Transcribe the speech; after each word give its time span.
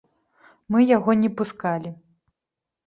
Мы 0.75 0.79
яго 0.97 1.11
не 1.21 1.31
пускалі. 1.43 1.89